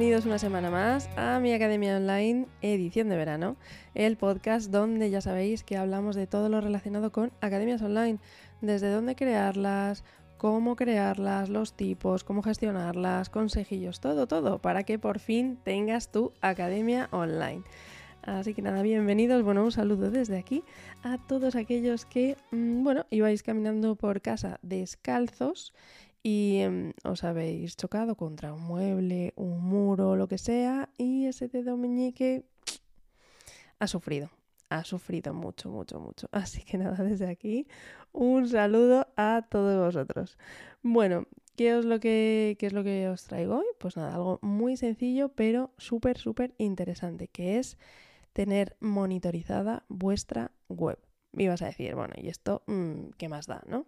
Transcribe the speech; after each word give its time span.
Bienvenidos 0.00 0.24
una 0.24 0.38
semana 0.38 0.70
más 0.70 1.10
a 1.18 1.40
mi 1.40 1.52
Academia 1.52 1.98
Online, 1.98 2.46
edición 2.62 3.10
de 3.10 3.18
verano, 3.18 3.56
el 3.94 4.16
podcast 4.16 4.70
donde 4.70 5.10
ya 5.10 5.20
sabéis 5.20 5.62
que 5.62 5.76
hablamos 5.76 6.16
de 6.16 6.26
todo 6.26 6.48
lo 6.48 6.62
relacionado 6.62 7.12
con 7.12 7.32
academias 7.42 7.82
online, 7.82 8.18
desde 8.62 8.90
dónde 8.90 9.14
crearlas, 9.14 10.02
cómo 10.38 10.74
crearlas, 10.74 11.50
los 11.50 11.74
tipos, 11.74 12.24
cómo 12.24 12.42
gestionarlas, 12.42 13.28
consejillos, 13.28 14.00
todo, 14.00 14.26
todo, 14.26 14.58
para 14.58 14.84
que 14.84 14.98
por 14.98 15.18
fin 15.18 15.58
tengas 15.64 16.10
tu 16.10 16.32
academia 16.40 17.10
online. 17.12 17.62
Así 18.22 18.54
que 18.54 18.62
nada, 18.62 18.80
bienvenidos, 18.80 19.42
bueno, 19.42 19.64
un 19.64 19.72
saludo 19.72 20.10
desde 20.10 20.38
aquí 20.38 20.64
a 21.02 21.18
todos 21.18 21.56
aquellos 21.56 22.06
que, 22.06 22.38
mm, 22.52 22.82
bueno, 22.82 23.04
ibais 23.10 23.42
caminando 23.42 23.96
por 23.96 24.22
casa 24.22 24.60
descalzos 24.62 25.74
y 26.22 26.58
em, 26.58 26.92
os 27.04 27.24
habéis 27.24 27.76
chocado 27.76 28.14
contra 28.14 28.52
un 28.52 28.62
mueble, 28.62 29.32
un 29.36 29.64
muro, 29.64 30.16
lo 30.16 30.28
que 30.28 30.38
sea, 30.38 30.90
y 30.98 31.26
ese 31.26 31.48
dedo 31.48 31.76
meñique 31.76 32.44
ha 33.78 33.86
sufrido, 33.86 34.30
ha 34.68 34.84
sufrido 34.84 35.32
mucho, 35.32 35.70
mucho, 35.70 35.98
mucho. 35.98 36.28
Así 36.32 36.62
que 36.62 36.78
nada, 36.78 37.02
desde 37.02 37.28
aquí, 37.28 37.66
un 38.12 38.48
saludo 38.48 39.06
a 39.16 39.46
todos 39.48 39.78
vosotros. 39.86 40.38
Bueno, 40.82 41.26
¿qué 41.56 41.78
es 41.78 41.84
lo 41.84 42.00
que, 42.00 42.56
qué 42.58 42.66
es 42.66 42.72
lo 42.72 42.84
que 42.84 43.08
os 43.08 43.24
traigo 43.24 43.58
hoy? 43.58 43.66
Pues 43.78 43.96
nada, 43.96 44.14
algo 44.14 44.38
muy 44.42 44.76
sencillo, 44.76 45.30
pero 45.30 45.72
súper, 45.78 46.18
súper 46.18 46.54
interesante, 46.58 47.28
que 47.28 47.58
es 47.58 47.78
tener 48.32 48.76
monitorizada 48.80 49.84
vuestra 49.88 50.52
web. 50.68 50.98
Y 51.32 51.48
vas 51.48 51.62
a 51.62 51.66
decir, 51.66 51.94
bueno, 51.94 52.14
¿y 52.16 52.28
esto 52.28 52.62
mm, 52.66 53.10
qué 53.16 53.28
más 53.28 53.46
da, 53.46 53.62
no? 53.66 53.86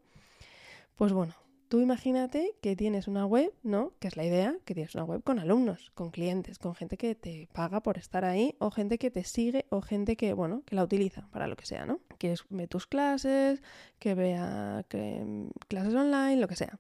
Pues 0.97 1.12
bueno, 1.12 1.35
Tú 1.73 1.81
imagínate 1.81 2.55
que 2.61 2.77
tienes 2.77 3.09
una 3.09 3.25
web, 3.25 3.51
¿no? 3.62 3.95
Que 3.98 4.09
es 4.09 4.19
la 4.19 4.27
idea, 4.27 4.55
que 4.67 4.75
tienes 4.75 4.95
una 4.95 5.05
web 5.05 5.23
con 5.23 5.39
alumnos, 5.39 5.91
con 5.95 6.11
clientes, 6.11 6.59
con 6.59 6.75
gente 6.75 6.98
que 6.98 7.14
te 7.14 7.48
paga 7.55 7.83
por 7.83 7.97
estar 7.97 8.27
ahí 8.27 8.55
o 8.59 8.70
gente 8.70 8.98
que 8.98 9.11
te 9.11 9.25
sigue 9.25 9.64
o 9.70 9.81
gente 9.81 10.14
que, 10.19 10.34
bueno, 10.34 10.64
que 10.67 10.77
la 10.77 10.84
utiliza 10.84 11.31
para 11.31 11.47
lo 11.47 11.56
que 11.56 11.64
sea, 11.64 11.87
¿no? 11.87 12.01
Que 12.19 12.34
ve 12.51 12.67
tus 12.67 12.87
clases, 12.87 13.62
que 13.98 14.12
vea 14.14 14.84
mm, 14.92 15.47
clases 15.67 15.95
online, 15.95 16.37
lo 16.37 16.47
que 16.47 16.56
sea. 16.56 16.79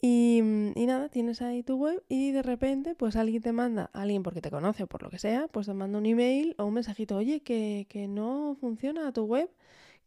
Y, 0.00 0.38
y, 0.76 0.86
nada, 0.86 1.08
tienes 1.08 1.42
ahí 1.42 1.64
tu 1.64 1.74
web 1.76 2.00
y 2.08 2.30
de 2.30 2.44
repente 2.44 2.94
pues 2.94 3.16
alguien 3.16 3.42
te 3.42 3.50
manda, 3.50 3.90
alguien 3.94 4.22
porque 4.22 4.40
te 4.40 4.52
conoce 4.52 4.84
o 4.84 4.86
por 4.86 5.02
lo 5.02 5.10
que 5.10 5.18
sea, 5.18 5.48
pues 5.48 5.66
te 5.66 5.74
manda 5.74 5.98
un 5.98 6.06
email 6.06 6.54
o 6.58 6.66
un 6.66 6.74
mensajito, 6.74 7.16
oye, 7.16 7.40
que, 7.40 7.88
que 7.88 8.06
no 8.06 8.56
funciona 8.60 9.12
tu 9.12 9.24
web, 9.24 9.50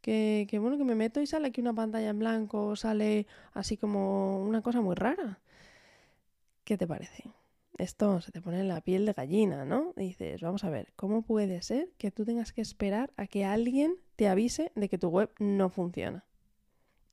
que, 0.01 0.47
bueno, 0.59 0.77
que 0.77 0.83
me 0.83 0.95
meto 0.95 1.21
y 1.21 1.27
sale 1.27 1.47
aquí 1.47 1.61
una 1.61 1.73
pantalla 1.73 2.09
en 2.09 2.19
blanco, 2.19 2.75
sale 2.75 3.27
así 3.53 3.77
como 3.77 4.41
una 4.41 4.61
cosa 4.61 4.81
muy 4.81 4.95
rara. 4.95 5.39
¿Qué 6.63 6.77
te 6.77 6.87
parece? 6.87 7.31
Esto 7.77 8.21
se 8.21 8.31
te 8.31 8.41
pone 8.41 8.59
en 8.59 8.67
la 8.67 8.81
piel 8.81 9.05
de 9.05 9.13
gallina, 9.13 9.65
¿no? 9.65 9.93
Dices, 9.95 10.41
vamos 10.41 10.63
a 10.63 10.69
ver, 10.69 10.93
¿cómo 10.95 11.21
puede 11.23 11.61
ser 11.61 11.89
que 11.97 12.11
tú 12.11 12.25
tengas 12.25 12.53
que 12.53 12.61
esperar 12.61 13.11
a 13.17 13.27
que 13.27 13.45
alguien 13.45 13.95
te 14.15 14.27
avise 14.27 14.71
de 14.75 14.89
que 14.89 14.97
tu 14.97 15.09
web 15.09 15.31
no 15.39 15.69
funciona? 15.69 16.25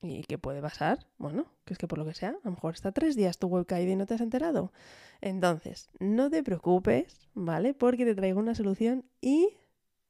¿Y 0.00 0.22
qué 0.24 0.38
puede 0.38 0.60
pasar? 0.60 1.06
Bueno, 1.16 1.46
que 1.64 1.72
es 1.72 1.78
que 1.78 1.88
por 1.88 1.98
lo 1.98 2.04
que 2.04 2.14
sea, 2.14 2.30
a 2.30 2.40
lo 2.44 2.50
mejor 2.52 2.74
está 2.74 2.92
tres 2.92 3.16
días 3.16 3.38
tu 3.38 3.48
web 3.48 3.66
caída 3.66 3.92
y 3.92 3.96
no 3.96 4.06
te 4.06 4.14
has 4.14 4.20
enterado. 4.20 4.72
Entonces, 5.20 5.90
no 5.98 6.30
te 6.30 6.42
preocupes, 6.42 7.28
¿vale? 7.34 7.74
Porque 7.74 8.04
te 8.04 8.14
traigo 8.14 8.38
una 8.38 8.54
solución 8.54 9.04
y 9.20 9.56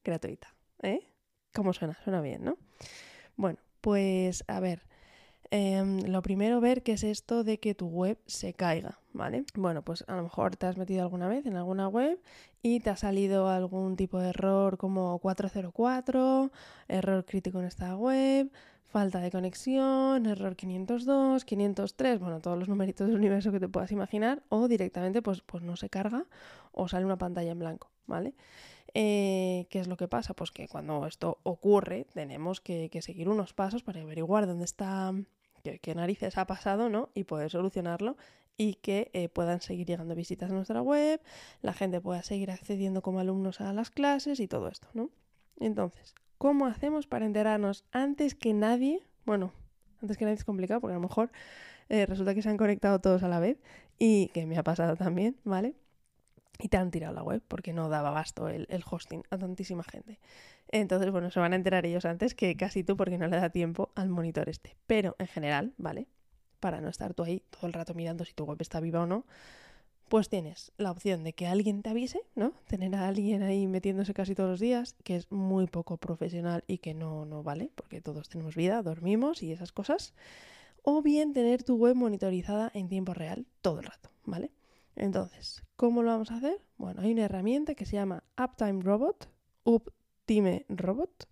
gratuita, 0.05 0.55
¿eh? 0.83 1.09
¿Cómo 1.55 1.73
suena? 1.73 1.99
Suena 2.05 2.21
bien, 2.21 2.45
¿no? 2.45 2.57
Bueno, 3.37 3.59
pues 3.81 4.45
a 4.49 4.61
ver. 4.61 4.87
Em, 5.51 6.01
lo 6.03 6.21
primero, 6.21 6.61
ver 6.61 6.83
qué 6.83 6.93
es 6.93 7.05
esto 7.05 7.43
de 7.43 7.59
que 7.59 7.75
tu 7.75 7.87
web 7.89 8.19
se 8.27 8.53
caiga, 8.53 9.01
¿vale? 9.15 9.45
Bueno, 9.55 9.83
pues 9.83 10.05
a 10.07 10.15
lo 10.15 10.23
mejor 10.23 10.57
te 10.57 10.67
has 10.67 10.77
metido 10.77 11.03
alguna 11.03 11.27
vez 11.27 11.47
en 11.47 11.57
alguna 11.57 11.89
web 11.89 12.21
y 12.63 12.81
te 12.81 12.91
ha 12.91 12.97
salido 12.97 13.49
algún 13.49 13.97
tipo 13.97 14.19
de 14.19 14.29
error 14.29 14.77
como 14.77 15.19
404, 15.21 16.53
error 16.89 17.25
crítico 17.25 17.61
en 17.61 17.65
esta 17.65 17.97
web, 17.97 18.51
falta 18.89 19.21
de 19.21 19.31
conexión, 19.31 20.27
error 20.27 20.55
502, 20.55 21.47
503, 21.47 22.19
bueno, 22.19 22.41
todos 22.41 22.59
los 22.59 22.69
numeritos 22.69 23.07
del 23.07 23.17
universo 23.17 23.51
que 23.51 23.61
te 23.61 23.69
puedas 23.69 23.91
imaginar, 23.91 24.43
o 24.51 24.69
directamente 24.69 25.23
pues, 25.23 25.41
pues 25.43 25.63
no 25.63 25.77
se 25.77 25.89
carga 25.89 26.27
o 26.73 26.89
sale 26.89 27.07
una 27.07 27.17
pantalla 27.17 27.53
en 27.53 27.59
blanco, 27.59 27.91
¿vale? 28.07 28.35
Eh, 28.95 29.67
¿Qué 29.71 29.81
es 29.81 29.89
lo 29.89 29.97
que 29.97 30.09
pasa? 30.09 30.35
Pues 30.35 30.51
que 30.51 30.69
cuando 30.69 31.07
esto 31.07 31.39
ocurre 31.43 32.07
tenemos 32.13 32.61
que, 32.61 32.91
seguir 33.03 33.29
unos 33.29 33.53
pasos 33.53 33.83
para 33.83 34.01
averiguar 34.01 34.47
dónde 34.47 34.65
está, 34.65 35.13
qué, 35.63 35.95
narices 35.95 36.39
ha 36.39 36.47
pasado, 36.47 36.89
¿no? 36.89 37.11
Y 37.15 37.25
poder 37.25 37.51
solucionarlo 37.51 38.17
y 38.57 38.75
que 38.75 39.11
eh, 39.13 39.29
puedan 39.29 39.61
seguir 39.61 39.87
llegando 39.87 40.15
visitas 40.15 40.51
a 40.51 40.55
nuestra 40.55 40.83
web, 40.83 41.21
la 41.63 41.73
gente 41.73 42.01
pueda 42.01 42.23
seguir 42.23 42.51
accediendo 42.51 43.03
como 43.03 43.21
alumnos 43.21 43.61
a 43.61 43.73
las 43.73 43.91
clases 43.91 44.41
y 44.41 44.49
todo 44.49 44.69
esto, 44.69 44.89
¿no? 44.95 45.11
Entonces, 45.61 46.15
¿cómo 46.39 46.67
hacemos 46.67 47.07
para 47.07 47.27
enterarnos 47.27 47.85
antes 47.93 48.35
que 48.35 48.55
nadie? 48.55 49.03
Bueno, 49.25 49.53
antes 50.03 50.17
que 50.17 50.25
nadie 50.25 50.37
es 50.37 50.45
complicado 50.45 50.81
porque 50.81 50.95
a 50.95 50.97
lo 50.99 51.07
mejor 51.07 51.31
eh, 51.89 52.07
resulta 52.07 52.35
que 52.35 52.43
se 52.43 52.49
han 52.49 52.57
conectado 52.57 53.01
todos 53.01 53.23
a 53.23 53.29
la 53.29 53.39
vez 53.39 53.59
y 53.99 54.29
que 54.29 54.47
me 54.47 54.59
ha 54.59 54.63
pasado 54.63 54.97
también, 54.97 55.37
¿vale? 55.45 55.75
Y 56.59 56.69
te 56.69 56.77
han 56.77 56.91
tirado 56.91 57.15
la 57.15 57.23
web 57.23 57.43
porque 57.47 57.73
no 57.73 57.89
daba 57.89 58.11
basto 58.11 58.49
el, 58.49 58.67
hosting 58.89 59.23
a 59.31 59.39
tantísima 59.39 59.85
gente. 59.85 60.19
Entonces, 60.71 61.11
bueno, 61.11 61.31
se 61.31 61.41
van 61.41 61.53
a 61.53 61.57
enterar 61.57 61.87
ellos 61.87 62.05
antes 62.05 62.35
que 62.35 62.57
casi 62.57 62.83
tú 62.85 62.97
porque 62.97 63.17
no 63.17 63.29
le 63.29 63.37
da 63.37 63.51
tiempo 63.51 63.91
al 63.95 64.09
monitor 64.09 64.49
este. 64.49 64.77
Pero 64.87 65.15
en 65.19 65.29
general, 65.29 65.73
¿vale? 65.79 66.09
Para 66.61 66.81
no 66.81 66.89
estar 66.89 67.15
tú 67.15 67.23
ahí 67.23 67.43
todo 67.51 67.67
el 67.67 67.73
rato 67.73 67.95
mirando 67.95 68.25
si 68.25 68.35
tu 68.35 68.45
web 68.45 68.59
está 68.61 68.81
viva 68.81 69.01
o 69.01 69.07
no, 69.07 69.25
pues 70.09 70.29
tienes 70.29 70.73
la 70.79 70.91
opción 70.91 71.23
de 71.23 71.33
que 71.33 71.47
alguien 71.47 71.83
te 71.83 71.91
avise, 71.91 72.21
¿no? 72.35 72.53
Tener 72.67 72.95
a 72.97 73.07
alguien 73.07 73.43
ahí 73.43 73.67
metiéndose 73.67 74.15
casi 74.15 74.35
todos 74.35 74.51
los 74.51 74.61
días, 74.61 74.97
que 75.05 75.17
es 75.17 75.31
muy 75.31 75.67
poco 75.67 75.97
profesional 75.99 76.65
y 76.67 76.79
que 76.79 76.95
no, 76.95 77.25
no 77.25 77.43
vale, 77.43 77.71
porque 77.75 78.01
todos 78.01 78.29
tenemos 78.29 78.57
vida, 78.57 78.83
dormimos 78.83 79.43
y 79.43 79.53
esas 79.53 79.71
cosas. 79.71 80.15
O 80.83 81.03
bien 81.03 81.35
tener 81.35 81.63
tu 81.63 81.77
web 81.77 81.95
monitorizada 81.95 82.71
en 82.75 82.89
tiempo 82.89 83.15
real 83.15 83.47
todo 83.61 83.81
el 83.81 83.87
rato, 83.87 84.11
¿vale? 84.25 84.51
Entonces, 84.99 85.65
¿cómo 85.77 86.03
lo 86.03 86.11
vamos 86.11 86.31
a 86.33 86.37
hacer? 86.37 86.61
Bueno, 86.77 87.01
hay 87.01 87.13
una 87.13 87.25
herramienta 87.25 87.75
que 87.77 87.87
se 87.87 87.95
llama 87.95 88.25
Uptime 88.37 88.83
Robot, 88.83 89.31
Uptime 89.63 90.67
Robot, 90.69 91.29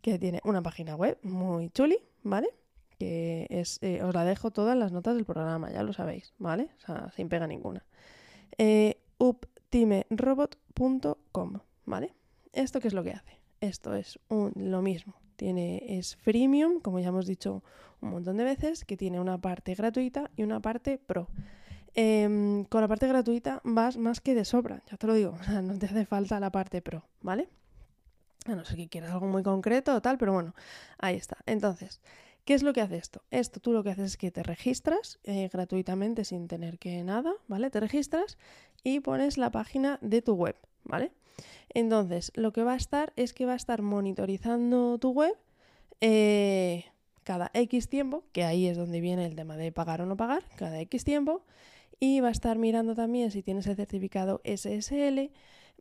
que 0.00 0.16
tiene 0.18 0.40
una 0.44 0.62
página 0.62 0.94
web 0.94 1.18
muy 1.22 1.70
chuli, 1.70 1.98
¿vale? 2.22 2.50
Que 2.98 3.48
es, 3.50 3.82
eh, 3.82 4.00
os 4.04 4.14
la 4.14 4.24
dejo 4.24 4.52
todas 4.52 4.76
las 4.76 4.92
notas 4.92 5.16
del 5.16 5.24
programa, 5.24 5.72
ya 5.72 5.82
lo 5.82 5.92
sabéis, 5.92 6.34
¿vale? 6.38 6.70
O 6.78 6.80
sea, 6.80 7.10
sin 7.16 7.28
pega 7.28 7.48
ninguna. 7.48 7.84
Eh, 8.58 9.02
uptimerobot.com, 9.18 11.58
¿vale? 11.84 12.14
¿Esto 12.52 12.78
qué 12.78 12.86
es 12.86 12.94
lo 12.94 13.02
que 13.02 13.10
hace? 13.10 13.40
Esto 13.60 13.94
es 13.94 14.20
lo 14.28 14.82
mismo. 14.82 15.16
Tiene, 15.34 15.98
es 15.98 16.14
freemium, 16.14 16.80
como 16.80 17.00
ya 17.00 17.08
hemos 17.08 17.26
dicho 17.26 17.64
un 18.00 18.10
montón 18.10 18.36
de 18.36 18.44
veces, 18.44 18.84
que 18.84 18.96
tiene 18.96 19.18
una 19.18 19.38
parte 19.38 19.74
gratuita 19.74 20.30
y 20.36 20.44
una 20.44 20.60
parte 20.60 20.98
pro. 20.98 21.28
Em, 21.94 22.64
con 22.64 22.80
la 22.80 22.88
parte 22.88 23.06
gratuita 23.06 23.60
vas 23.62 23.96
más 23.96 24.20
que 24.20 24.34
de 24.34 24.44
sobra, 24.44 24.82
ya 24.90 24.96
te 24.96 25.06
lo 25.06 25.14
digo, 25.14 25.38
no 25.62 25.78
te 25.78 25.86
hace 25.86 26.06
falta 26.06 26.40
la 26.40 26.50
parte 26.50 26.82
pro, 26.82 27.04
¿vale? 27.20 27.48
A 28.46 28.54
no 28.54 28.64
ser 28.64 28.76
que 28.76 28.88
quieras 28.88 29.12
algo 29.12 29.26
muy 29.26 29.42
concreto 29.42 29.94
o 29.94 30.02
tal, 30.02 30.18
pero 30.18 30.32
bueno, 30.32 30.54
ahí 30.98 31.16
está. 31.16 31.38
Entonces, 31.46 32.00
¿qué 32.44 32.54
es 32.54 32.62
lo 32.62 32.72
que 32.72 32.80
hace 32.80 32.96
esto? 32.96 33.22
Esto 33.30 33.60
tú 33.60 33.72
lo 33.72 33.82
que 33.82 33.90
haces 33.90 34.04
es 34.04 34.16
que 34.16 34.30
te 34.30 34.42
registras 34.42 35.18
eh, 35.22 35.48
gratuitamente 35.52 36.24
sin 36.24 36.48
tener 36.48 36.78
que 36.78 37.02
nada, 37.04 37.32
¿vale? 37.46 37.70
Te 37.70 37.80
registras 37.80 38.38
y 38.82 39.00
pones 39.00 39.38
la 39.38 39.50
página 39.50 39.98
de 40.02 40.20
tu 40.20 40.34
web, 40.34 40.56
¿vale? 40.82 41.12
Entonces, 41.70 42.32
lo 42.34 42.52
que 42.52 42.64
va 42.64 42.72
a 42.74 42.76
estar 42.76 43.12
es 43.16 43.32
que 43.32 43.46
va 43.46 43.52
a 43.52 43.56
estar 43.56 43.82
monitorizando 43.82 44.98
tu 44.98 45.10
web 45.10 45.34
eh, 46.00 46.84
cada 47.22 47.50
X 47.54 47.88
tiempo, 47.88 48.24
que 48.32 48.44
ahí 48.44 48.66
es 48.66 48.76
donde 48.76 49.00
viene 49.00 49.24
el 49.26 49.36
tema 49.36 49.56
de 49.56 49.72
pagar 49.72 50.02
o 50.02 50.06
no 50.06 50.16
pagar, 50.16 50.44
cada 50.56 50.78
X 50.80 51.04
tiempo, 51.04 51.42
y 52.00 52.20
va 52.20 52.28
a 52.28 52.32
estar 52.32 52.58
mirando 52.58 52.94
también 52.94 53.30
si 53.30 53.42
tienes 53.42 53.66
el 53.66 53.76
certificado 53.76 54.40
SSL, 54.44 55.30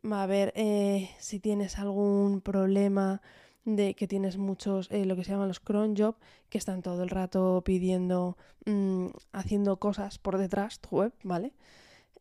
va 0.05 0.23
a 0.23 0.27
ver 0.27 0.53
eh, 0.55 1.09
si 1.19 1.39
tienes 1.39 1.79
algún 1.79 2.41
problema 2.41 3.21
de 3.65 3.93
que 3.93 4.07
tienes 4.07 4.37
muchos, 4.37 4.91
eh, 4.91 5.05
lo 5.05 5.15
que 5.15 5.23
se 5.23 5.31
llaman 5.31 5.47
los 5.47 5.59
cron 5.59 5.95
job, 5.95 6.15
que 6.49 6.57
están 6.57 6.81
todo 6.81 7.03
el 7.03 7.09
rato 7.09 7.61
pidiendo, 7.65 8.37
mm, 8.65 9.07
haciendo 9.31 9.77
cosas 9.77 10.19
por 10.19 10.37
detrás 10.37 10.79
tu 10.79 10.97
web, 10.97 11.13
¿vale? 11.23 11.53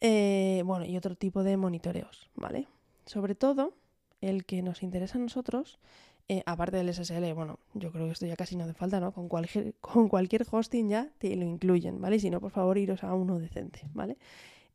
Eh, 0.00 0.62
bueno, 0.64 0.84
y 0.84 0.96
otro 0.96 1.16
tipo 1.16 1.42
de 1.42 1.56
monitoreos, 1.56 2.30
¿vale? 2.34 2.68
Sobre 3.06 3.34
todo, 3.34 3.74
el 4.20 4.44
que 4.44 4.62
nos 4.62 4.82
interesa 4.82 5.18
a 5.18 5.20
nosotros 5.20 5.78
eh, 6.28 6.42
aparte 6.46 6.76
del 6.76 6.92
SSL, 6.92 7.32
bueno, 7.34 7.58
yo 7.74 7.92
creo 7.92 8.06
que 8.06 8.12
esto 8.12 8.26
ya 8.26 8.36
casi 8.36 8.56
no 8.56 8.64
hace 8.64 8.74
falta, 8.74 9.00
¿no? 9.00 9.12
Con 9.12 9.28
cualquier, 9.28 9.74
con 9.80 10.08
cualquier 10.08 10.46
hosting 10.50 10.88
ya 10.88 11.10
te 11.18 11.34
lo 11.36 11.44
incluyen, 11.44 12.00
¿vale? 12.00 12.18
si 12.18 12.30
no, 12.30 12.40
por 12.40 12.50
favor, 12.50 12.78
iros 12.78 13.04
a 13.04 13.14
uno 13.14 13.38
decente, 13.38 13.88
¿vale? 13.92 14.16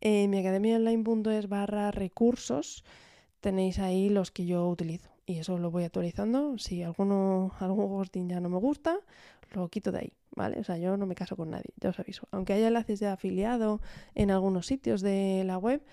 En 0.01 0.29
mi 0.29 0.39
academiaonline.es 0.39 1.49
barra 1.49 1.91
recursos 1.91 2.83
tenéis 3.39 3.79
ahí 3.79 4.09
los 4.09 4.31
que 4.31 4.45
yo 4.45 4.67
utilizo 4.67 5.09
y 5.27 5.39
eso 5.39 5.57
lo 5.57 5.69
voy 5.69 5.83
actualizando. 5.83 6.57
Si 6.57 6.81
alguno, 6.81 7.51
algún 7.59 7.99
hosting 7.99 8.29
ya 8.29 8.39
no 8.39 8.49
me 8.49 8.57
gusta, 8.57 8.99
lo 9.53 9.67
quito 9.69 9.91
de 9.91 9.99
ahí, 9.99 10.13
¿vale? 10.35 10.59
O 10.59 10.63
sea, 10.63 10.77
yo 10.77 10.97
no 10.97 11.05
me 11.05 11.15
caso 11.15 11.35
con 11.35 11.51
nadie, 11.51 11.69
ya 11.77 11.89
os 11.89 11.99
aviso. 11.99 12.27
Aunque 12.31 12.53
haya 12.53 12.67
enlaces 12.67 12.99
de 12.99 13.07
afiliado 13.07 13.81
en 14.15 14.31
algunos 14.31 14.65
sitios 14.65 15.01
de 15.01 15.43
la 15.45 15.57
web, 15.57 15.83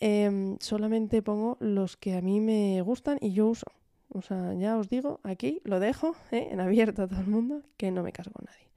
em, 0.00 0.56
solamente 0.60 1.22
pongo 1.22 1.56
los 1.60 1.96
que 1.96 2.14
a 2.14 2.20
mí 2.20 2.40
me 2.40 2.82
gustan 2.82 3.18
y 3.20 3.32
yo 3.32 3.48
uso. 3.48 3.66
O 4.14 4.22
sea, 4.22 4.52
ya 4.54 4.76
os 4.76 4.88
digo, 4.88 5.20
aquí 5.22 5.60
lo 5.64 5.80
dejo 5.80 6.14
¿eh? 6.30 6.48
en 6.50 6.60
abierto 6.60 7.02
a 7.02 7.08
todo 7.08 7.20
el 7.20 7.26
mundo, 7.26 7.62
que 7.76 7.90
no 7.90 8.02
me 8.02 8.12
caso 8.12 8.30
con 8.30 8.44
nadie. 8.44 8.68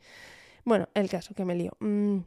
Bueno, 0.64 0.88
el 0.94 1.10
caso, 1.10 1.34
que 1.34 1.46
me 1.46 1.56
lío. 1.56 1.74
Mm, 1.80 2.20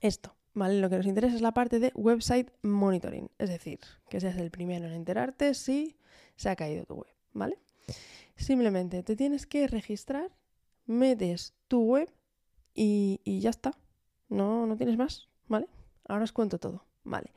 esto, 0.00 0.34
¿vale? 0.54 0.80
Lo 0.80 0.90
que 0.90 0.96
nos 0.96 1.06
interesa 1.06 1.34
es 1.34 1.42
la 1.42 1.52
parte 1.52 1.80
de 1.80 1.92
website 1.94 2.50
monitoring, 2.62 3.30
es 3.38 3.48
decir, 3.48 3.80
que 4.08 4.20
seas 4.20 4.36
el 4.36 4.50
primero 4.50 4.86
en 4.86 4.92
enterarte 4.92 5.54
si 5.54 5.96
se 6.36 6.48
ha 6.48 6.56
caído 6.56 6.84
tu 6.84 6.94
web, 6.94 7.14
¿vale? 7.32 7.58
Simplemente 8.36 9.02
te 9.02 9.16
tienes 9.16 9.46
que 9.46 9.66
registrar, 9.66 10.30
metes 10.86 11.54
tu 11.68 11.82
web 11.82 12.10
y, 12.74 13.20
ya 13.40 13.50
está. 13.50 13.72
No, 14.28 14.66
no 14.66 14.76
tienes 14.76 14.96
más, 14.96 15.28
¿vale? 15.48 15.68
Ahora 16.06 16.24
os 16.24 16.32
cuento 16.32 16.58
todo, 16.58 16.84
¿vale? 17.04 17.32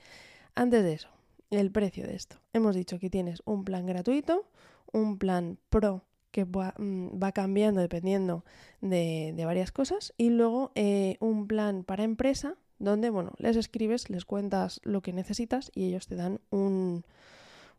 Antes 0.56 0.84
de 0.84 0.94
eso, 0.94 1.10
el 1.50 1.72
precio 1.72 2.08
de 2.08 2.16
esto. 2.16 2.38
Hemos 2.54 2.76
dicho 2.76 3.00
que 3.00 3.10
tienes 3.10 3.42
un 3.46 3.66
plan 3.66 3.86
gratuito, 3.86 4.46
un 4.94 5.18
plan 5.18 5.58
pro 5.70 6.06
que 6.32 6.46
va, 6.46 6.74
mm, 6.78 7.20
cambiando 7.34 7.82
dependiendo 7.82 8.44
de, 8.82 9.34
varias 9.46 9.72
cosas 9.72 10.14
y 10.18 10.30
luego 10.30 10.72
eh, 10.76 11.18
un 11.20 11.48
plan 11.48 11.84
para 11.84 12.04
empresa 12.04 12.56
donde, 12.80 13.10
bueno, 13.10 13.34
les 13.38 13.56
escribes, 13.56 14.10
les 14.10 14.26
cuentas 14.26 14.82
lo 14.84 15.02
que 15.02 15.14
necesitas 15.14 15.72
y 15.76 15.86
ellos 15.86 16.08
te 16.08 16.16
dan 16.16 16.42
un, 16.50 17.06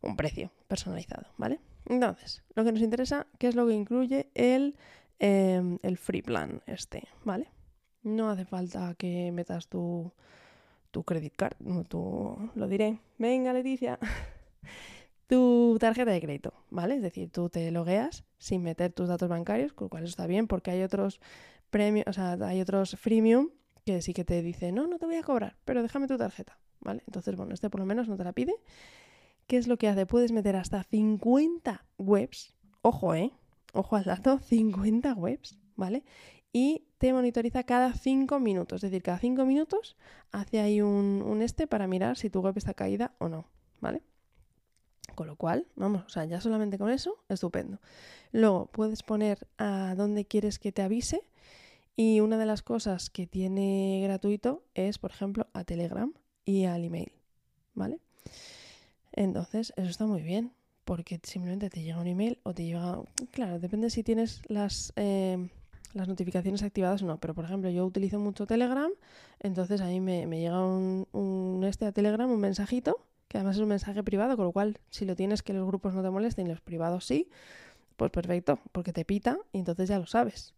un 0.01 0.15
precio 0.15 0.51
personalizado, 0.67 1.27
¿vale? 1.37 1.59
Entonces, 1.85 2.43
lo 2.55 2.63
que 2.63 2.71
nos 2.71 2.81
interesa, 2.81 3.27
¿qué 3.37 3.47
es 3.47 3.55
lo 3.55 3.67
que 3.67 3.73
incluye 3.73 4.29
el, 4.33 4.75
em, 5.19 5.77
el 5.83 5.97
free 5.97 6.21
plan 6.21 6.61
este, 6.65 7.07
¿vale? 7.23 7.49
No 8.03 8.29
hace 8.29 8.45
falta 8.45 8.95
que 8.97 9.31
metas 9.31 9.67
tu, 9.67 10.11
tu 10.91 11.03
credit 11.03 11.35
card, 11.35 11.57
no, 11.59 11.83
tu, 11.83 12.51
lo 12.55 12.67
diré. 12.67 12.99
Venga, 13.17 13.53
Leticia. 13.53 13.99
tu 15.27 15.77
tarjeta 15.79 16.11
de 16.11 16.21
crédito, 16.21 16.53
¿vale? 16.69 16.95
Es 16.95 17.01
decir, 17.01 17.29
tú 17.31 17.49
te 17.49 17.71
logueas 17.71 18.25
sin 18.37 18.63
meter 18.63 18.91
tus 18.93 19.07
datos 19.07 19.29
bancarios, 19.29 19.73
con 19.73 19.85
lo 19.85 19.89
cual 19.89 20.03
eso 20.03 20.11
está 20.11 20.27
bien 20.27 20.47
porque 20.47 20.71
hay 20.71 20.83
otros 20.83 21.19
premios, 21.69 22.05
o 22.07 22.13
sea, 22.13 22.33
hay 22.33 22.61
otros 22.61 22.95
freemium 22.97 23.49
que 23.85 24.01
sí 24.01 24.13
que 24.13 24.23
te 24.23 24.41
dice, 24.41 24.71
no, 24.71 24.87
no 24.87 24.97
te 24.97 25.05
voy 25.05 25.15
a 25.15 25.23
cobrar, 25.23 25.57
pero 25.65 25.81
déjame 25.81 26.07
tu 26.07 26.17
tarjeta, 26.17 26.59
¿vale? 26.79 27.03
Entonces, 27.07 27.35
bueno, 27.35 27.53
este 27.53 27.69
por 27.69 27.79
lo 27.79 27.85
menos 27.85 28.07
no 28.07 28.17
te 28.17 28.23
la 28.23 28.33
pide. 28.33 28.55
¿Qué 29.47 29.57
es 29.57 29.67
lo 29.67 29.77
que 29.77 29.87
hace? 29.87 30.05
Puedes 30.07 30.31
meter 30.31 30.55
hasta 30.55 30.83
50 30.83 31.85
webs, 31.97 32.55
ojo, 32.81 33.13
¿eh? 33.13 33.31
Ojo 33.73 33.95
al 33.95 34.05
dato, 34.05 34.39
50 34.43 35.13
webs, 35.13 35.59
¿vale? 35.75 36.03
Y 36.51 36.87
te 36.97 37.13
monitoriza 37.13 37.63
cada 37.63 37.93
5 37.93 38.39
minutos, 38.39 38.83
es 38.83 38.91
decir, 38.91 39.03
cada 39.03 39.19
5 39.19 39.45
minutos 39.45 39.97
hace 40.31 40.59
ahí 40.61 40.81
un, 40.81 41.21
un 41.25 41.41
este 41.41 41.67
para 41.67 41.85
mirar 41.87 42.17
si 42.17 42.29
tu 42.29 42.39
web 42.41 42.57
está 42.57 42.73
caída 42.73 43.13
o 43.19 43.27
no, 43.27 43.49
¿vale? 43.81 44.01
Con 45.15 45.27
lo 45.27 45.35
cual, 45.35 45.65
vamos, 45.75 46.03
o 46.05 46.09
sea, 46.09 46.25
ya 46.25 46.41
solamente 46.41 46.77
con 46.77 46.89
eso, 46.89 47.17
estupendo. 47.29 47.79
Luego 48.31 48.67
puedes 48.67 49.01
poner 49.01 49.47
a 49.57 49.95
dónde 49.95 50.25
quieres 50.25 50.59
que 50.59 50.71
te 50.71 50.81
avise 50.81 51.21
y 51.95 52.19
una 52.19 52.37
de 52.37 52.45
las 52.45 52.61
cosas 52.61 53.09
que 53.09 53.25
tiene 53.25 54.01
gratuito 54.03 54.63
es, 54.73 54.97
por 54.97 55.11
ejemplo, 55.11 55.47
a 55.53 55.63
Telegram 55.63 56.13
y 56.43 56.65
al 56.65 56.83
email, 56.83 57.13
¿vale? 57.73 57.99
Entonces, 59.13 59.71
eso 59.77 59.89
está 59.89 60.05
muy 60.05 60.21
bien, 60.21 60.51
porque 60.83 61.19
simplemente 61.23 61.69
te 61.69 61.81
llega 61.81 61.99
un 61.99 62.07
email 62.07 62.39
o 62.43 62.53
te 62.53 62.65
llega... 62.65 63.01
Claro, 63.31 63.59
depende 63.59 63.89
si 63.89 64.03
tienes 64.03 64.41
las, 64.49 64.91
em, 64.97 65.49
las 65.93 66.09
notificaciones 66.09 66.63
activadas 66.63 67.01
o 67.01 67.05
no, 67.05 67.19
pero 67.19 67.33
por 67.33 67.45
ejemplo, 67.45 67.69
yo 67.69 67.85
utilizo 67.85 68.19
mucho 68.19 68.45
Telegram, 68.45 68.91
entonces 69.39 69.79
a 69.79 69.85
mí 69.85 70.01
me, 70.01 70.25
llega 70.27 70.63
un, 70.65 71.07
un, 71.13 71.63
este 71.63 71.85
a 71.85 71.93
Telegram, 71.93 72.29
un 72.29 72.41
mensajito, 72.41 72.99
además 73.35 73.55
es 73.55 73.61
un 73.61 73.69
mensaje 73.69 74.03
privado, 74.03 74.35
con 74.35 74.45
lo 74.45 74.51
cual, 74.51 74.79
si 74.89 75.05
lo 75.05 75.15
tienes 75.15 75.43
que 75.43 75.53
los 75.53 75.67
grupos 75.67 75.93
no 75.93 76.03
te 76.03 76.09
molesten 76.09 76.47
y 76.47 76.49
los 76.49 76.61
privados 76.61 77.05
sí, 77.05 77.29
pues 77.97 78.11
perfecto, 78.11 78.59
porque 78.71 78.93
te 78.93 79.05
pita 79.05 79.37
y 79.51 79.59
entonces 79.59 79.89
ya 79.89 79.99
lo 79.99 80.05
sabes. 80.05 80.53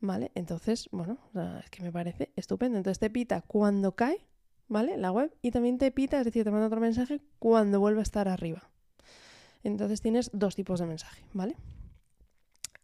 ¿Vale? 0.00 0.30
Entonces, 0.36 0.88
bueno, 0.92 1.18
es 1.62 1.70
que 1.70 1.82
me 1.82 1.90
parece 1.90 2.30
estupendo. 2.36 2.78
Entonces 2.78 3.00
te 3.00 3.10
pita 3.10 3.42
cuando 3.42 3.96
cae 3.96 4.28
¿vale? 4.68 4.96
La 4.96 5.10
web 5.10 5.34
y 5.42 5.50
también 5.50 5.78
te 5.78 5.90
pita, 5.90 6.18
es 6.18 6.24
decir, 6.24 6.44
te 6.44 6.50
manda 6.50 6.66
otro 6.66 6.80
mensaje 6.80 7.20
cuando 7.38 7.80
vuelve 7.80 8.00
a 8.00 8.02
estar 8.02 8.28
arriba. 8.28 8.70
Entonces 9.64 10.00
tienes 10.00 10.30
dos 10.32 10.54
tipos 10.54 10.78
de 10.80 10.86
mensaje, 10.86 11.24
¿vale? 11.32 11.56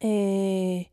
Eh, 0.00 0.90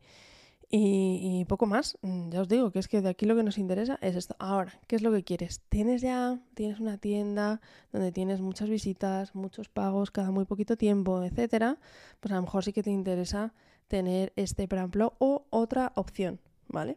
y, 0.74 1.44
poco 1.44 1.66
más. 1.66 1.98
Mm, 2.02 2.30
ya 2.30 2.40
os 2.40 2.48
digo 2.48 2.70
que 2.70 2.78
es 2.78 2.88
que 2.88 3.02
de 3.02 3.10
aquí 3.10 3.26
lo 3.26 3.36
que 3.36 3.42
nos 3.42 3.58
interesa 3.58 3.98
es 4.00 4.16
esto. 4.16 4.34
Ahora, 4.38 4.72
¿qué 4.86 4.96
es 4.96 5.02
lo 5.02 5.12
que 5.12 5.22
quieres? 5.22 5.60
Tienes 5.68 6.00
ya, 6.00 6.40
tienes 6.54 6.80
una 6.80 6.96
tienda 6.96 7.60
donde 7.92 8.10
tienes 8.10 8.40
muchas 8.40 8.70
visitas, 8.70 9.34
muchos 9.34 9.68
pagos 9.68 10.10
cada 10.10 10.30
muy 10.30 10.46
poquito 10.46 10.76
tiempo, 10.78 11.22
etcétera. 11.22 11.78
Pues 12.20 12.32
a 12.32 12.36
lo 12.36 12.42
mejor 12.42 12.64
sí 12.64 12.72
que 12.72 12.82
te 12.82 12.90
interesa 12.90 13.52
tener 13.88 14.32
este 14.36 14.62
ejemplo 14.64 15.14
o 15.18 15.44
otra 15.50 15.92
opción, 15.94 16.40
¿vale? 16.68 16.96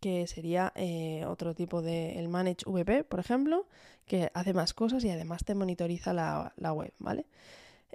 que 0.00 0.26
sería 0.26 0.72
eh, 0.74 1.24
otro 1.26 1.54
tipo 1.54 1.80
de 1.80 2.18
el 2.18 2.28
Manage 2.28 2.64
VP, 2.66 3.04
por 3.04 3.20
ejemplo, 3.20 3.68
que 4.04 4.32
hace 4.34 4.52
más 4.52 4.74
cosas 4.74 5.04
y 5.04 5.10
además 5.10 5.44
te 5.44 5.54
monitoriza 5.54 6.12
la, 6.12 6.72
web, 6.72 6.92
¿vale? 6.98 7.26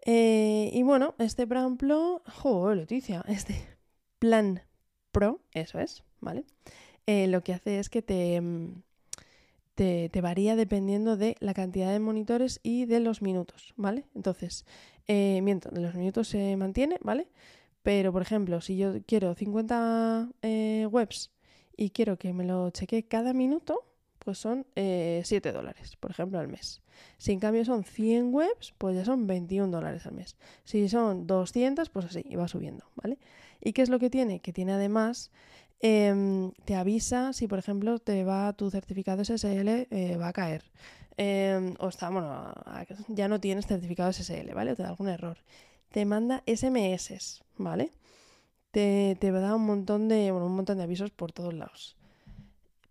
Eh, 0.06 0.72
y 0.74 0.84
bueno, 0.84 1.16
este 1.20 1.46
plan 1.46 1.76
Pro, 1.76 2.22
joder, 2.26 2.78
Leticia, 2.78 3.26
este 3.28 3.62
plan 4.20 4.62
Pro, 5.18 5.40
eso 5.54 5.80
es, 5.80 6.04
¿vale? 6.22 6.46
Eh, 7.08 7.28
lo 7.28 7.42
que 7.42 7.54
hace 7.54 7.80
es 7.80 7.90
que 7.90 8.04
te, 8.04 8.40
te, 9.74 10.10
te, 10.10 10.22
varía 10.22 10.56
dependiendo 10.56 11.18
de 11.18 11.36
la 11.40 11.56
cantidad 11.56 11.92
de 11.92 12.00
monitores 12.00 12.60
y 12.62 12.86
de 12.86 13.00
los 13.00 13.24
minutos, 13.24 13.74
¿vale? 13.78 14.06
Entonces, 14.14 14.64
miento, 15.08 15.72
de 15.72 15.82
los 15.82 15.96
minutos 15.96 16.28
se 16.28 16.56
mantiene, 16.56 16.98
¿vale? 17.02 17.30
Pero, 17.82 18.14
por 18.14 18.22
ejemplo, 18.22 18.62
si 18.62 18.78
yo 18.78 18.94
quiero 19.08 19.34
50 19.34 20.30
webs 20.92 21.32
y 21.76 21.90
quiero 21.90 22.18
que 22.18 22.32
me 22.34 22.44
lo 22.44 22.70
cheque 22.70 23.08
cada 23.08 23.34
minuto, 23.34 23.86
pues 24.28 24.40
son 24.40 24.66
7 24.76 24.76
eh, 24.76 25.52
dólares, 25.54 25.96
por 25.96 26.12
ejemplo, 26.12 26.38
al 26.38 26.50
mes. 26.50 26.82
Si 27.18 27.32
en 27.32 27.40
cambio 27.40 27.64
son 27.64 27.86
100 27.86 28.34
webs, 28.34 28.74
pues 28.78 28.94
ya 28.94 29.06
son 29.06 29.26
21 29.26 29.72
dólares 29.72 30.06
al 30.06 30.16
mes. 30.16 30.36
Si 30.66 30.90
son 30.90 31.28
200, 31.28 31.88
pues 31.88 32.08
así, 32.08 32.24
y 32.26 32.36
va 32.36 32.50
subiendo, 32.50 32.92
¿vale? 32.96 33.20
¿Y 33.62 33.72
qué 33.72 33.84
es 33.84 33.88
lo 33.88 34.00
que 34.00 34.10
tiene? 34.10 34.42
Que 34.42 34.52
tiene 34.52 34.74
además, 34.74 35.32
em, 35.80 36.52
te 36.66 36.76
avisa 36.76 37.32
si, 37.32 37.48
por 37.48 37.58
ejemplo, 37.58 38.00
te 38.00 38.26
va 38.26 38.52
tu 38.52 38.70
certificado 38.70 39.24
SSL, 39.24 39.88
eh, 39.90 40.18
va 40.18 40.28
a 40.28 40.34
caer. 40.34 40.66
Em, 41.16 41.74
o 41.80 41.88
está, 41.88 42.10
bueno, 42.10 42.54
ya 43.08 43.30
no 43.30 43.40
tienes 43.40 43.66
certificado 43.66 44.12
SSL, 44.12 44.54
¿vale? 44.54 44.74
O 44.74 44.76
te 44.76 44.84
da 44.84 44.90
algún 44.90 45.08
error. 45.08 45.38
Te 45.90 46.04
manda 46.04 46.44
SMS, 46.46 47.42
¿vale? 47.58 47.94
te, 48.72 49.18
te 49.20 49.32
da 49.32 49.56
un 49.56 49.66
montón 49.66 50.08
de, 50.08 50.32
un 50.32 50.56
montón 50.56 50.78
de 50.78 50.84
avisos 50.84 51.12
por 51.12 51.32
todos 51.32 51.54
lados. 51.54 51.96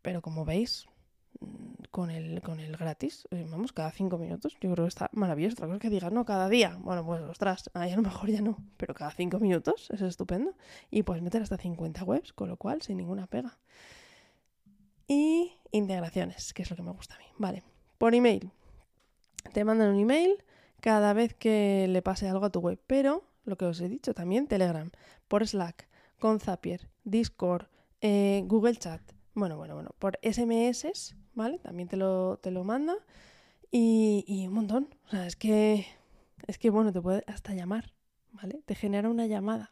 Pero 0.02 0.22
como 0.22 0.44
veis, 0.44 0.86
con 1.90 2.10
el, 2.10 2.42
con 2.42 2.60
el 2.60 2.76
gratis, 2.76 3.26
eh, 3.30 3.46
vamos, 3.50 3.72
cada 3.72 3.90
cinco 3.90 4.18
minutos, 4.18 4.56
yo 4.60 4.72
creo 4.72 4.84
que 4.84 4.88
está 4.88 5.08
maravilloso. 5.12 5.54
Otra 5.54 5.68
cosa 5.68 5.78
que 5.78 5.90
digas, 5.90 6.12
no, 6.12 6.24
cada 6.24 6.48
día. 6.48 6.76
Bueno, 6.80 7.04
pues 7.04 7.22
ostras, 7.22 7.70
ahí 7.74 7.92
a 7.92 7.96
lo 7.96 8.02
mejor 8.02 8.30
ya 8.30 8.40
no, 8.40 8.58
pero 8.76 8.94
cada 8.94 9.10
cinco 9.10 9.38
minutos, 9.38 9.88
es 9.90 10.02
estupendo. 10.02 10.54
Y 10.90 11.02
puedes 11.02 11.22
meter 11.22 11.42
hasta 11.42 11.56
50 11.56 12.04
webs, 12.04 12.32
con 12.32 12.48
lo 12.48 12.56
cual, 12.56 12.82
sin 12.82 12.98
ninguna 12.98 13.26
pega. 13.26 13.58
Y 15.08 15.52
integraciones, 15.70 16.52
que 16.52 16.62
es 16.62 16.70
lo 16.70 16.76
que 16.76 16.82
me 16.82 16.92
gusta 16.92 17.14
a 17.14 17.18
mí. 17.18 17.26
Vale, 17.38 17.62
por 17.98 18.14
email. 18.14 18.50
Te 19.52 19.64
mandan 19.64 19.94
un 19.94 20.00
email 20.00 20.42
cada 20.80 21.12
vez 21.12 21.34
que 21.34 21.86
le 21.88 22.02
pase 22.02 22.28
algo 22.28 22.44
a 22.44 22.50
tu 22.50 22.60
web, 22.60 22.80
pero 22.86 23.24
lo 23.44 23.56
que 23.56 23.64
os 23.64 23.80
he 23.80 23.88
dicho 23.88 24.12
también, 24.12 24.48
Telegram, 24.48 24.90
por 25.28 25.46
Slack, 25.46 25.88
con 26.18 26.40
Zapier, 26.40 26.88
Discord, 27.04 27.68
eh, 28.00 28.42
Google 28.46 28.76
Chat, 28.76 29.00
bueno, 29.34 29.56
bueno, 29.56 29.74
bueno, 29.74 29.90
por 29.98 30.18
SMS, 30.22 31.14
¿vale? 31.36 31.58
También 31.60 31.88
te 31.88 31.96
lo, 31.96 32.38
te 32.38 32.50
lo 32.50 32.64
manda 32.64 32.96
y, 33.70 34.44
un 34.48 34.54
montón. 34.54 34.88
O 35.06 35.10
sea, 35.10 35.26
es 35.26 35.36
que, 35.36 35.86
es 36.48 36.58
que, 36.58 36.70
bueno, 36.70 36.92
te 36.92 37.00
puede 37.00 37.22
hasta 37.28 37.54
llamar, 37.54 37.92
¿vale? 38.32 38.60
Te 38.64 38.74
genera 38.74 39.08
una 39.08 39.26
llamada 39.26 39.70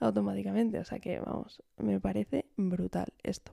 automáticamente, 0.00 0.78
o 0.78 0.84
sea 0.84 0.98
que, 0.98 1.18
vamos, 1.20 1.62
me 1.78 1.98
parece 2.00 2.44
brutal 2.58 3.14
esto. 3.22 3.52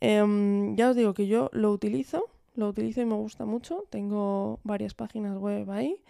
Em, 0.00 0.74
ya 0.76 0.90
os 0.90 0.96
digo 0.96 1.12
que 1.12 1.26
yo 1.26 1.50
lo 1.52 1.70
utilizo, 1.70 2.30
lo 2.54 2.68
utilizo 2.68 3.02
y 3.02 3.04
me 3.04 3.14
gusta 3.14 3.44
mucho, 3.44 3.84
tengo 3.90 4.60
varias 4.64 4.94
páginas 4.94 5.36
web 5.38 5.70
ahí 5.70 6.00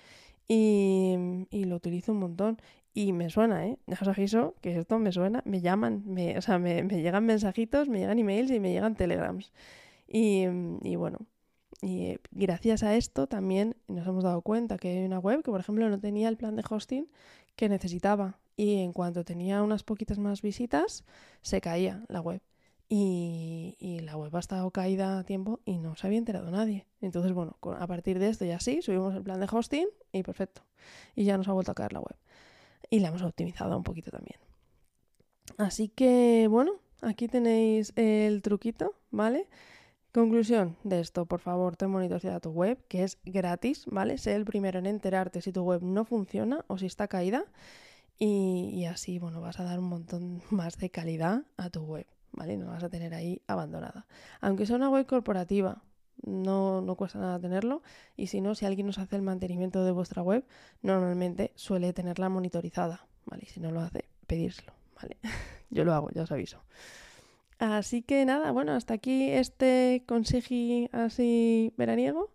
y, 0.49 1.17
lo 1.65 1.77
utilizo 1.77 2.13
un 2.13 2.21
montón. 2.21 2.59
Y 2.95 3.13
me 3.13 3.29
suena, 3.29 3.67
¿eh? 3.67 3.79
Os 4.01 4.09
aviso 4.09 4.55
que 4.63 4.79
esto 4.79 4.99
me 4.99 5.13
suena, 5.13 5.43
me 5.45 5.61
llaman, 5.61 6.03
me, 6.07 6.39
o 6.39 6.41
sea, 6.43 6.59
me, 6.59 6.83
llegan 6.83 7.27
mensajitos, 7.27 7.89
me 7.89 7.99
llegan 7.99 8.19
emails 8.19 8.51
y 8.51 8.59
me 8.59 8.73
llegan 8.73 8.95
telegrams. 8.95 9.53
Y, 10.09 10.47
bueno, 10.97 11.19
y 11.83 12.17
gracias 12.31 12.83
a 12.83 12.95
esto 12.97 13.27
también 13.27 13.77
nos 13.89 14.07
hemos 14.07 14.25
dado 14.25 14.41
cuenta 14.43 14.79
que 14.79 14.89
hay 14.89 15.05
una 15.05 15.19
web 15.19 15.43
que, 15.43 15.51
por 15.51 15.61
ejemplo, 15.61 15.89
no 15.89 15.99
tenía 15.99 16.29
el 16.29 16.37
plan 16.37 16.57
de 16.57 16.65
hosting 16.69 17.09
que 17.57 17.69
necesitaba. 17.69 18.39
Y 18.57 18.79
en 18.81 18.93
cuanto 18.93 19.25
tenía 19.25 19.63
unas 19.63 19.83
poquitas 19.83 20.19
más 20.19 20.41
visitas, 20.43 21.05
se 21.43 21.61
caía 21.61 22.05
la 22.09 22.21
web. 22.21 22.41
y, 22.89 23.77
y, 23.81 23.99
la 24.01 24.17
web 24.17 24.35
ha 24.37 24.39
estado 24.39 24.71
caída 24.71 25.19
a 25.19 25.25
tiempo 25.25 25.59
y 25.65 25.79
no 25.79 25.97
se 25.97 26.07
había 26.07 26.19
enterado 26.19 26.51
nadie. 26.53 26.87
Entonces, 27.01 27.33
bueno, 27.33 27.57
a 27.79 27.87
partir 27.89 28.19
de 28.21 28.29
esto 28.29 28.45
ya 28.45 28.61
sí, 28.61 28.81
subimos 28.81 29.15
el 29.15 29.23
plan 29.25 29.41
de 29.41 29.49
hosting 29.51 29.89
y 30.13 30.23
perfecto. 30.23 30.63
Y 31.17 31.25
ya 31.25 31.37
nos 31.37 31.49
ha 31.49 31.53
vuelto 31.53 31.73
a 31.73 31.75
caer 31.75 31.93
la 31.93 32.01
web. 32.01 32.17
Y 32.89 33.01
la 33.01 33.09
hemos 33.09 33.23
optimizado 33.23 33.77
un 33.77 33.83
poquito 33.83 34.11
también. 34.13 34.39
Así 35.59 35.89
que, 35.89 36.47
bueno, 36.49 36.73
aquí 37.03 37.29
tenéis 37.29 37.93
el 37.97 38.43
truquito, 38.43 38.95
¿vale? 39.11 39.49
Conclusión 40.17 40.79
de 40.83 41.01
esto, 41.01 41.27
por 41.27 41.41
favor, 41.41 41.77
ten 41.77 41.91
monitoreada 41.91 42.41
tu 42.41 42.49
web, 42.49 42.79
que 42.89 43.05
es 43.05 43.19
gratis, 43.27 43.85
¿vale? 43.85 44.17
Sé 44.17 44.35
el 44.35 44.47
primero 44.47 44.79
en 44.79 44.87
enterarte 44.87 45.43
si 45.43 45.53
tu 45.53 45.63
web 45.63 45.83
no 45.83 46.07
funciona 46.07 46.65
o 46.69 46.79
si 46.79 46.87
está 46.87 47.07
caída. 47.07 47.45
Y, 48.19 48.71
y 48.73 48.87
así, 48.87 49.19
bueno, 49.19 49.43
vas 49.43 49.61
a 49.61 49.65
dar 49.65 49.79
un 49.79 49.91
montón 49.91 50.41
más 50.51 50.79
de 50.79 50.89
calidad 50.89 51.43
a 51.59 51.69
tu 51.69 51.83
web. 51.83 52.07
¿vale? 52.33 52.57
No 52.57 52.69
vas 52.69 52.83
a 52.83 52.89
tener 52.89 53.13
ahí 53.13 53.43
abandonada. 53.47 54.07
Aunque 54.41 54.65
sea 54.65 54.77
una 54.77 54.89
web 54.89 55.05
corporativa, 55.05 55.83
no, 56.23 56.81
no 56.81 56.97
cuesta 56.97 57.19
nada 57.19 57.39
tenerlo. 57.39 57.83
Y 58.17 58.29
si 58.29 58.41
no, 58.41 58.55
si 58.55 58.65
alguien 58.65 58.87
nos 58.87 58.97
hace 58.97 59.17
el 59.17 59.23
mantenimiento 59.23 59.85
de 59.85 59.91
vuestra 59.91 60.23
web, 60.23 60.47
normalmente 60.81 61.53
suele 61.57 61.93
tenerla 61.93 62.31
monitorizada, 62.31 63.07
¿vale? 63.27 63.43
Y 63.47 63.51
si 63.51 63.61
no 63.61 63.71
lo 63.71 63.81
hace, 63.81 64.07
pedírselo, 64.27 64.73
¿vale? 64.95 65.19
Yo 65.69 65.85
lo 65.85 65.93
hago, 65.93 66.09
ya 66.15 66.23
os 66.23 66.33
aviso. 66.33 66.63
Así 67.59 68.03
que 68.03 68.25
nada, 68.25 68.51
bueno, 68.53 68.73
hasta 68.73 68.95
aquí 68.95 69.31
este 69.31 70.03
consejo 70.07 70.89
así 70.93 71.73
veraniego. 71.77 72.31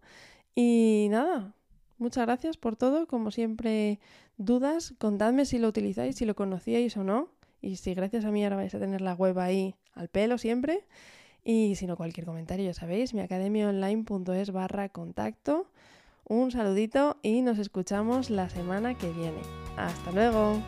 Y 0.56 1.08
nada, 1.12 1.54
muchas 1.98 2.26
gracias 2.26 2.58
por 2.58 2.76
todo. 2.76 3.08
Como 3.08 3.32
siempre, 3.32 4.00
dudas, 4.38 4.94
contadme 4.98 5.46
si 5.46 5.60
lo 5.60 5.68
utilizáis, 5.68 6.16
si 6.16 6.26
lo 6.26 6.36
conocíais 6.36 6.98
o 6.98 7.04
no. 7.04 7.30
Y 7.62 7.76
si 7.76 7.94
gracias 7.94 8.26
a 8.26 8.32
mí 8.32 8.44
ahora 8.44 8.56
vais 8.56 8.74
a 8.74 8.80
tener 8.80 9.02
la 9.02 9.14
web 9.14 9.38
ahí 9.40 9.76
al 9.94 10.10
pelo 10.10 10.38
siempre. 10.38 10.86
Y 11.44 11.76
si 11.76 11.88
no, 11.88 11.96
cualquier 11.98 12.26
comentario, 12.26 12.66
ya 12.66 12.74
sabéis, 12.74 13.14
mi 13.14 13.22
academiaonline.es 13.22 14.52
barra 14.52 14.90
contacto. 14.90 15.68
Un 16.28 16.52
saludito 16.52 17.18
y 17.24 17.42
nos 17.42 17.60
escuchamos 17.60 18.30
la 18.30 18.50
semana 18.50 18.98
que 18.98 19.12
viene. 19.12 19.42
Hasta 19.78 20.12
luego. 20.12 20.62